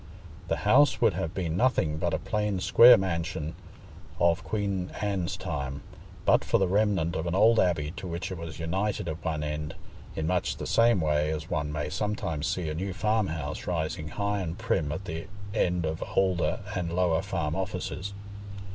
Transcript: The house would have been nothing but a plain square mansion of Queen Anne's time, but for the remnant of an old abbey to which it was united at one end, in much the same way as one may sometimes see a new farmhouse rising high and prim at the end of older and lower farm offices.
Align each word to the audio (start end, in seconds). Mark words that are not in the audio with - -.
The 0.47 0.55
house 0.65 0.99
would 0.99 1.13
have 1.13 1.35
been 1.35 1.55
nothing 1.55 1.97
but 1.99 2.11
a 2.15 2.17
plain 2.17 2.59
square 2.59 2.97
mansion 2.97 3.53
of 4.19 4.43
Queen 4.43 4.89
Anne's 4.99 5.37
time, 5.37 5.83
but 6.25 6.43
for 6.43 6.57
the 6.57 6.67
remnant 6.67 7.15
of 7.15 7.27
an 7.27 7.35
old 7.35 7.59
abbey 7.59 7.91
to 7.97 8.07
which 8.07 8.31
it 8.31 8.37
was 8.39 8.57
united 8.57 9.07
at 9.07 9.23
one 9.23 9.43
end, 9.43 9.75
in 10.15 10.25
much 10.25 10.57
the 10.57 10.65
same 10.65 11.01
way 11.01 11.29
as 11.29 11.51
one 11.51 11.71
may 11.71 11.87
sometimes 11.87 12.47
see 12.47 12.67
a 12.67 12.73
new 12.73 12.93
farmhouse 12.93 13.67
rising 13.67 14.07
high 14.07 14.41
and 14.41 14.57
prim 14.57 14.91
at 14.91 15.05
the 15.05 15.27
end 15.53 15.85
of 15.85 16.03
older 16.15 16.61
and 16.73 16.91
lower 16.95 17.21
farm 17.21 17.55
offices. 17.55 18.15